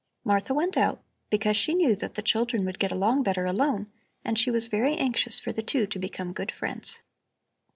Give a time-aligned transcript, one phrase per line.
[0.23, 0.99] Martha went out,
[1.29, 3.85] because she knew that the children would get along better alone,
[4.25, 7.01] and she was very anxious for the two to become good friends.